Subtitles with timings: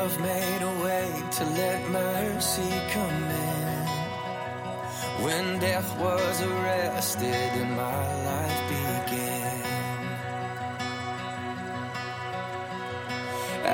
[0.00, 3.86] love made a way to let mercy come in.
[5.24, 9.62] When death was arrested and my life began,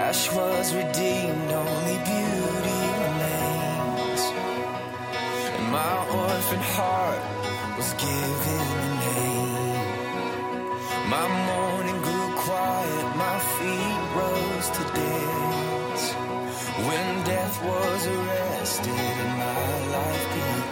[0.04, 4.22] ash was redeemed, only beauty remains.
[5.56, 7.22] And my orphan heart
[7.76, 9.86] was given a name.
[11.14, 11.26] My
[17.66, 20.65] was arrested my life began.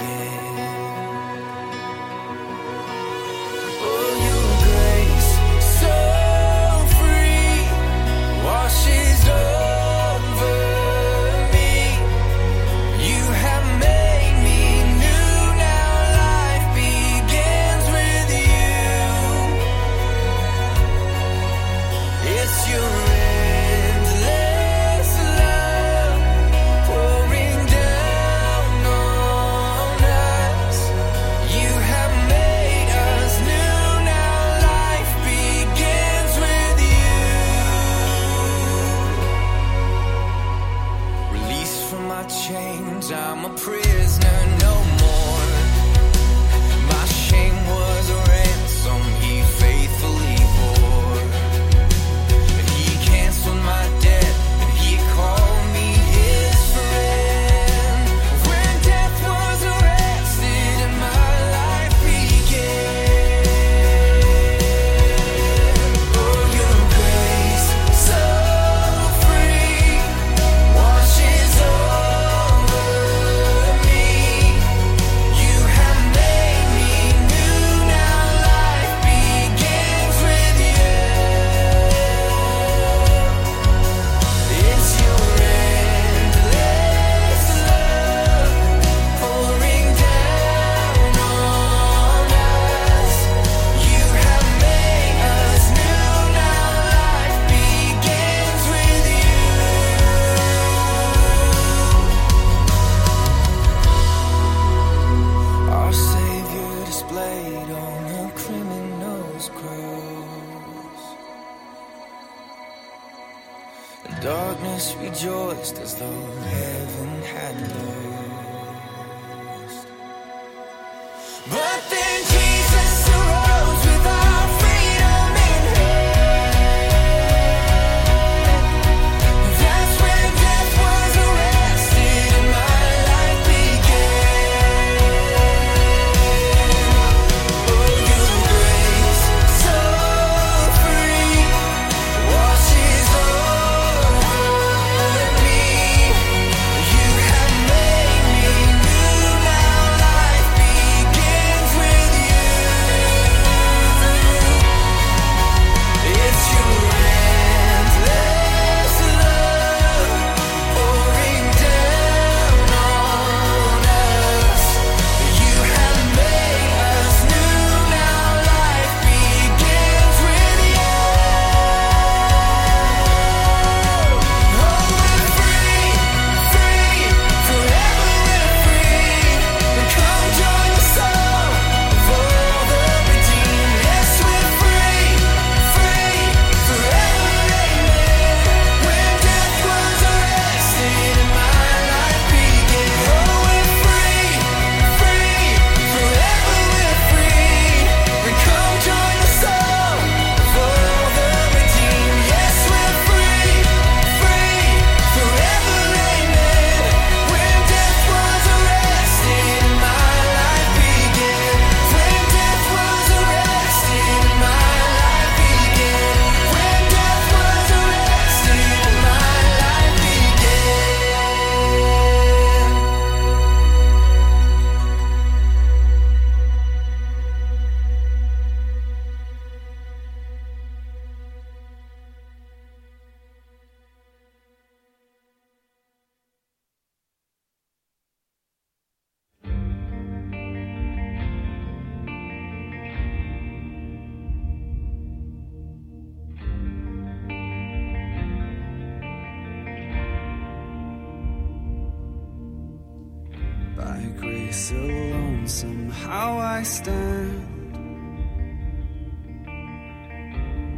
[254.55, 257.51] Place lonesome how I stand.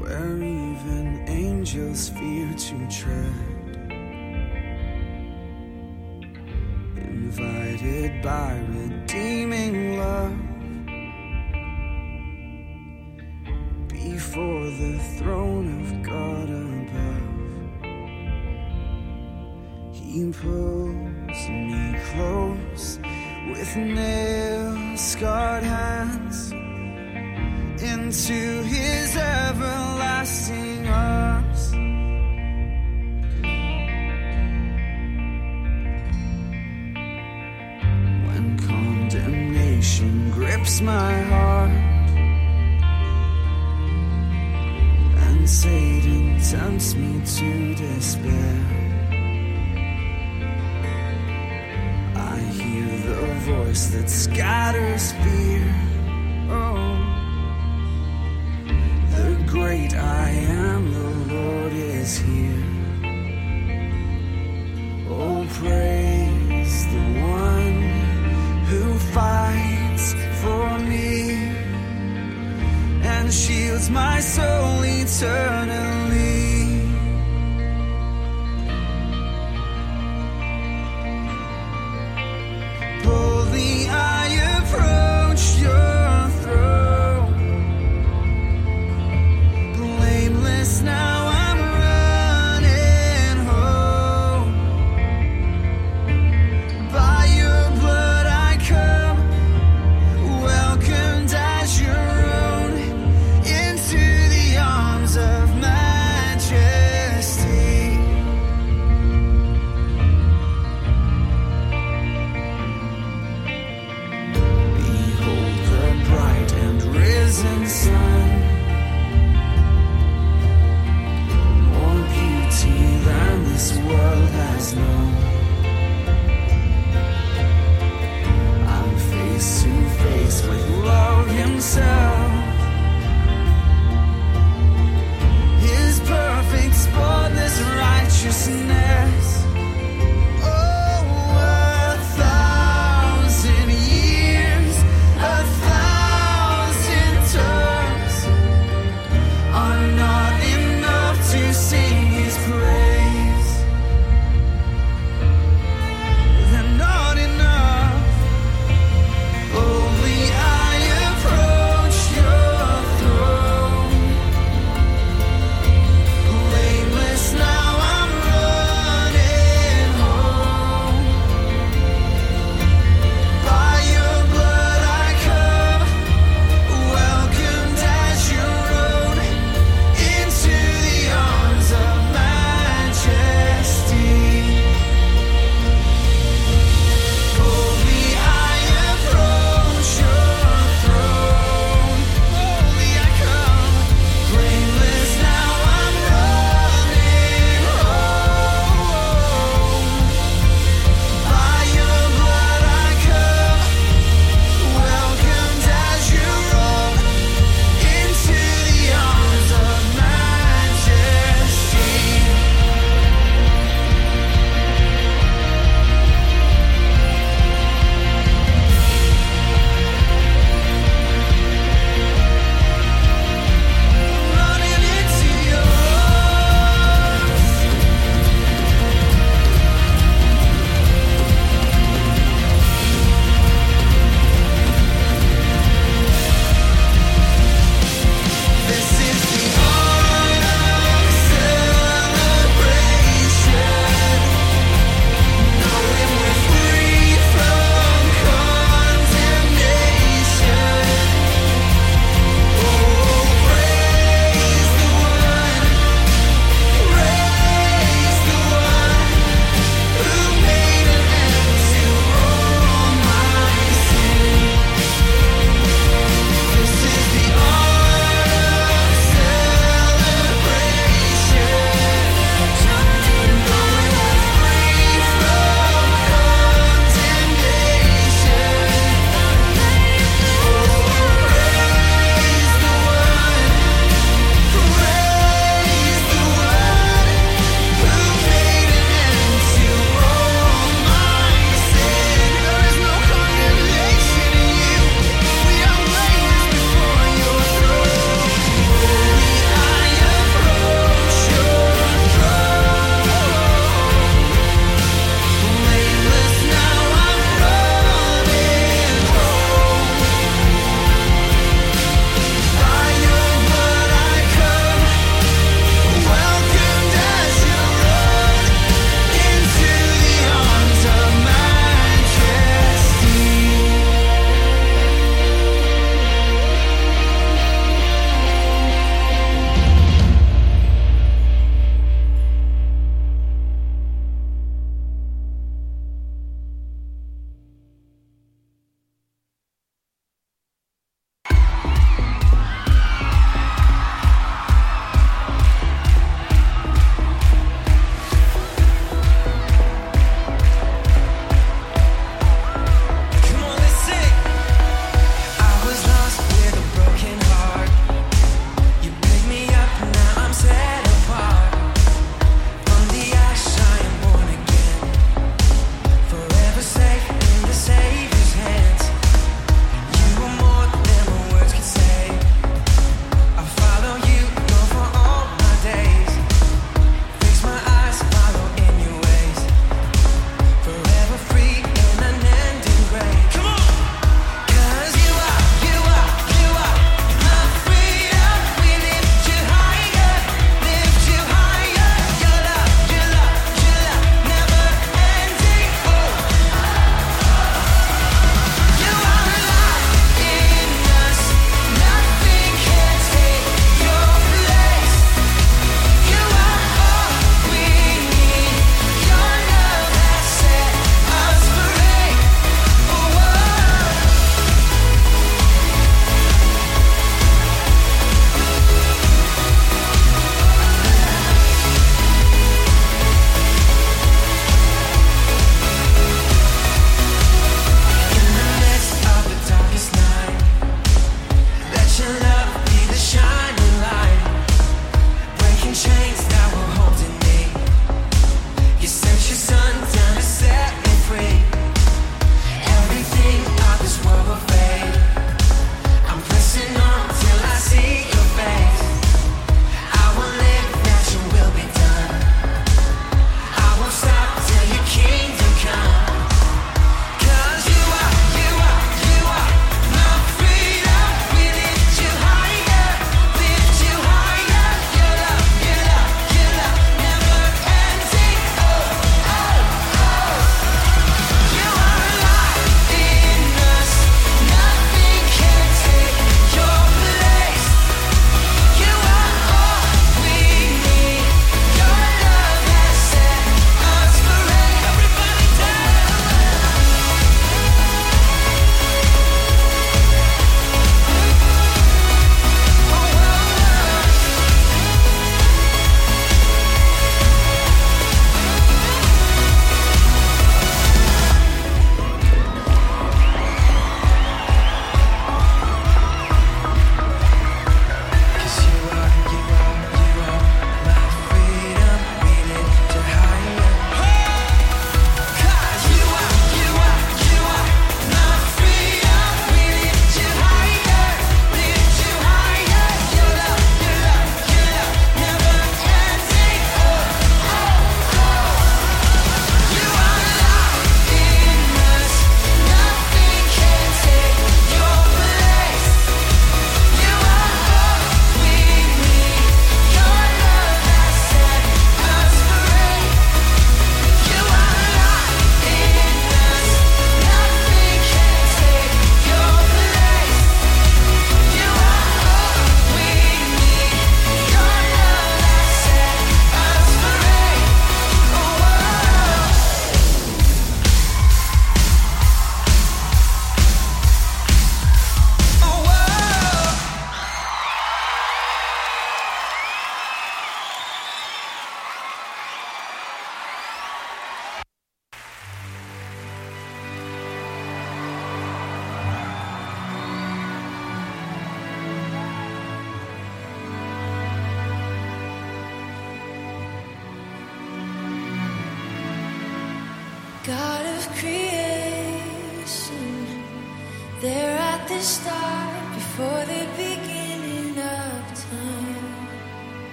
[0.00, 3.52] Where even angels fear to tread.
[6.96, 10.38] Invited by redeeming love.
[13.88, 17.36] Before the throne of God above.
[19.92, 22.98] He pulls me close
[23.48, 26.52] with nail scarred hands
[27.82, 31.72] into his everlasting arms.
[38.26, 41.70] When condemnation grips my heart
[45.26, 48.85] and Satan tempts me to despair.
[53.46, 55.72] Voice that scatters fear.
[56.50, 56.98] Oh,
[59.14, 60.30] the great I
[60.64, 62.64] am, the Lord is here.
[65.08, 67.06] Oh, praise the
[67.38, 67.78] one
[68.68, 68.82] who
[69.14, 70.06] fights
[70.42, 71.30] for me
[73.14, 76.05] and shields my soul eternally.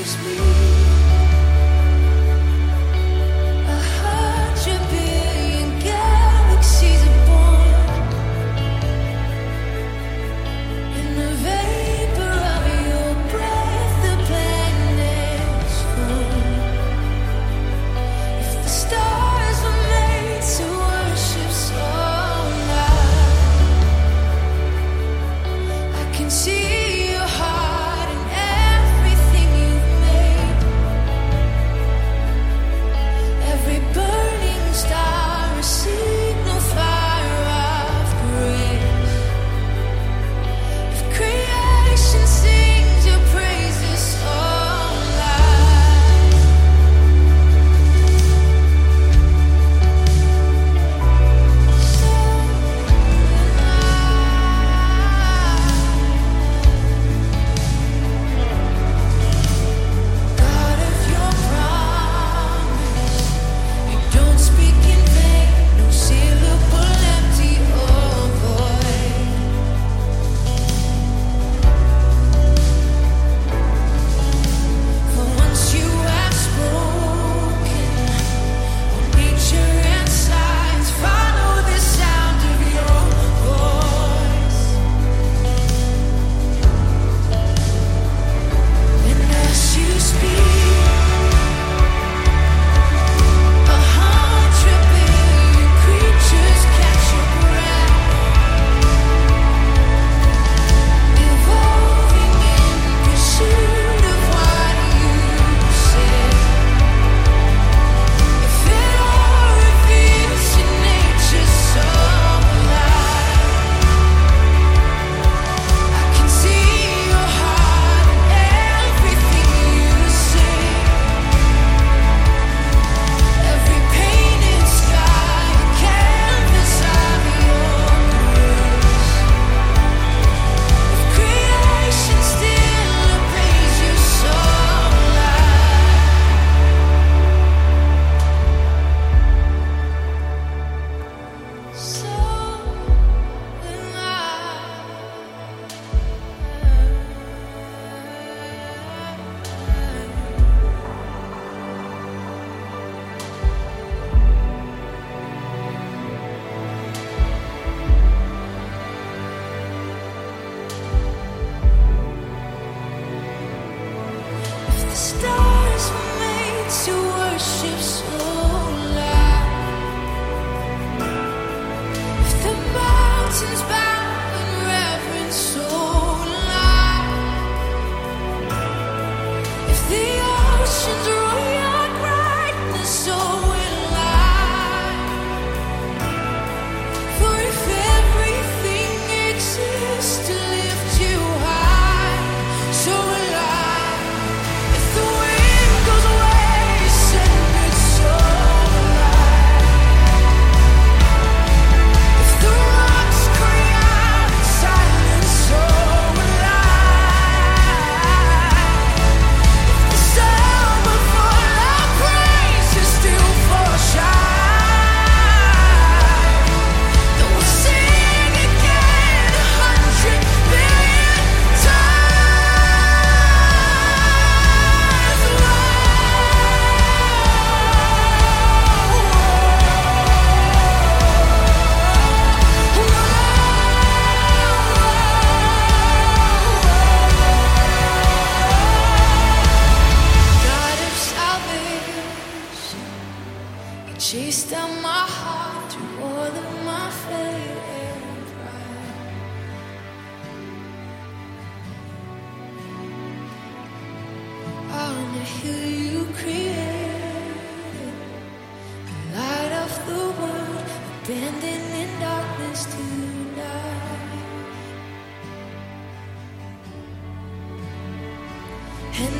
[0.00, 0.59] As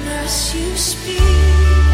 [0.06, 1.89] as you speak.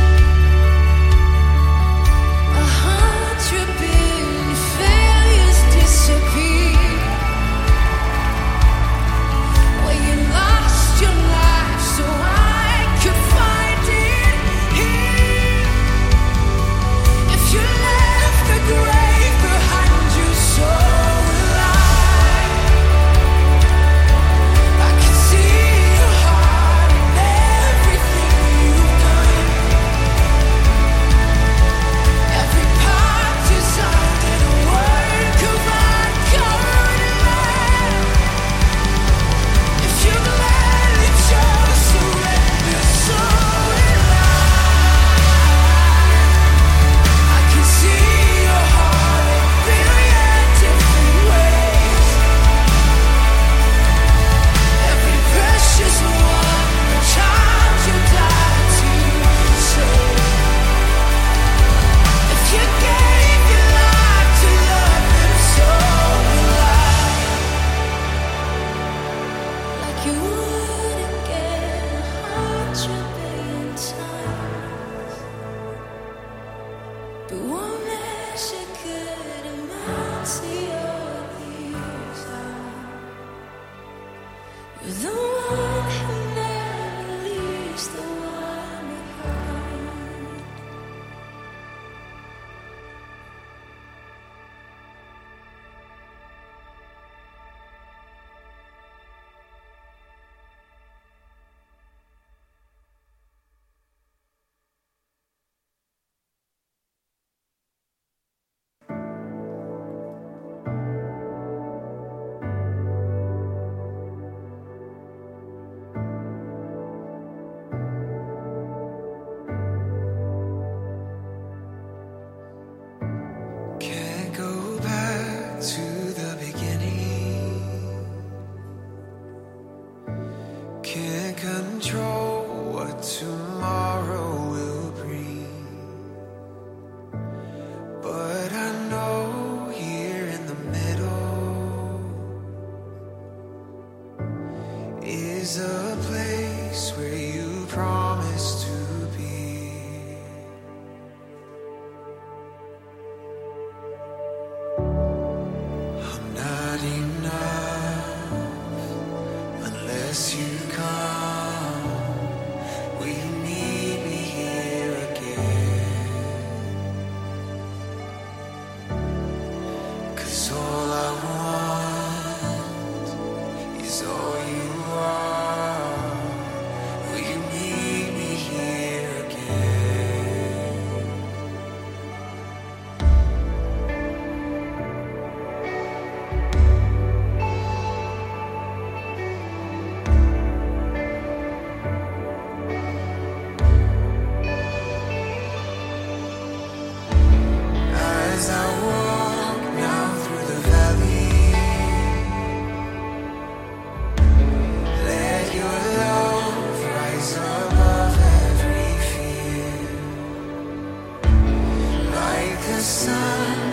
[160.17, 161.06] You come.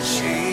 [0.04, 0.43] She.